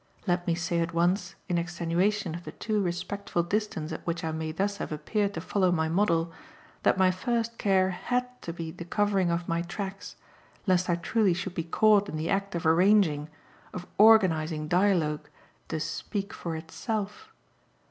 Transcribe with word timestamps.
Let 0.25 0.47
me 0.47 0.55
say 0.55 0.79
at 0.79 0.95
once, 0.95 1.35
in 1.47 1.59
extenuation 1.59 2.33
of 2.33 2.43
the 2.43 2.53
too 2.53 2.81
respectful 2.81 3.43
distance 3.43 3.91
at 3.91 4.01
which 4.07 4.23
I 4.23 4.31
may 4.31 4.51
thus 4.51 4.77
have 4.77 4.91
appeared 4.91 5.35
to 5.35 5.41
follow 5.41 5.71
my 5.71 5.89
model, 5.89 6.31
that 6.81 6.97
my 6.97 7.11
first 7.11 7.59
care 7.59 7.91
HAD 7.91 8.41
to 8.41 8.51
be 8.51 8.71
the 8.71 8.83
covering 8.83 9.29
of 9.29 9.47
my 9.47 9.61
tracks 9.61 10.15
lest 10.65 10.89
I 10.89 10.95
truly 10.95 11.35
should 11.35 11.53
be 11.53 11.63
caught 11.63 12.09
in 12.09 12.17
the 12.17 12.31
act 12.31 12.55
of 12.55 12.65
arranging, 12.65 13.29
of 13.75 13.85
organising 13.99 14.67
dialogue 14.67 15.29
to 15.67 15.79
"speak 15.79 16.33
for 16.33 16.55
itself." 16.55 17.31